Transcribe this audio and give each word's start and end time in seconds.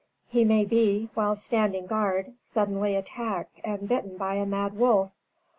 He 0.27 0.43
may 0.43 0.65
be, 0.65 1.09
while 1.13 1.35
standing 1.35 1.85
guard, 1.85 2.33
suddenly 2.39 2.95
attacked 2.95 3.61
and 3.63 3.87
bitten 3.87 4.17
by 4.17 4.33
a 4.33 4.47
mad 4.47 4.73
wolf. 4.75 5.11